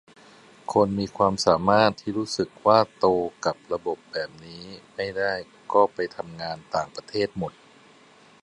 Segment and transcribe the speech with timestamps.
[0.73, 3.05] คนมีความสามารถที่รู้สึกว่าโต
[3.45, 4.63] กับระบบแบบนี้
[4.95, 5.33] ไม่ได้
[5.73, 7.53] ก็ไปทำงานต่างประเทศหมด